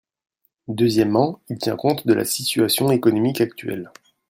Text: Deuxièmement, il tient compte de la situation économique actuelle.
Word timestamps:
Deuxièmement, 0.67 1.41
il 1.49 1.59
tient 1.59 1.75
compte 1.75 2.07
de 2.07 2.13
la 2.15 2.25
situation 2.25 2.89
économique 2.91 3.39
actuelle. 3.39 3.91